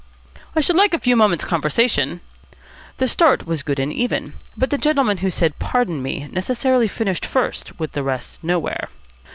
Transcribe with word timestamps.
"I 0.55 0.61
should 0.61 0.75
like 0.77 0.95
a 0.95 0.99
few 0.99 1.15
moments' 1.15 1.45
conversation." 1.45 2.21
The 2.97 3.07
start 3.07 3.45
was 3.45 3.61
good 3.61 3.77
and 3.77 3.93
even; 3.93 4.33
but 4.57 4.71
the 4.71 4.79
gentleman 4.79 5.17
who 5.17 5.29
said 5.29 5.59
"Pardon 5.59 6.01
me!" 6.01 6.27
necessarily 6.31 6.87
finished 6.87 7.23
first 7.23 7.79
with 7.79 7.91
the 7.91 8.01
rest 8.01 8.43
nowhere. 8.43 8.89